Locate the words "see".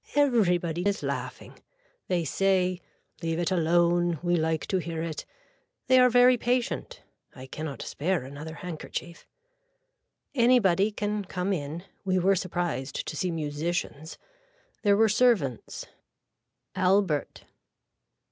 13.15-13.29